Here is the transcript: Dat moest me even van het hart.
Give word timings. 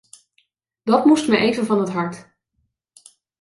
Dat 0.83 1.05
moest 1.05 1.27
me 1.27 1.37
even 1.37 1.65
van 1.65 1.79
het 1.79 1.89
hart. 1.89 2.27